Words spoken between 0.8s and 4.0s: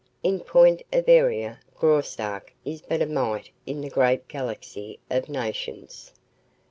of area, Graustark is but a mite in the